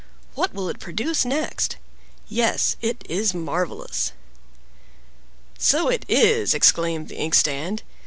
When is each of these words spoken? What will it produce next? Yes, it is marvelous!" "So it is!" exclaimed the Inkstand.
What 0.33 0.51
will 0.51 0.67
it 0.67 0.79
produce 0.79 1.25
next? 1.25 1.77
Yes, 2.27 2.75
it 2.81 3.03
is 3.07 3.35
marvelous!" 3.35 4.13
"So 5.59 5.89
it 5.89 6.05
is!" 6.09 6.55
exclaimed 6.55 7.07
the 7.07 7.17
Inkstand. 7.17 7.83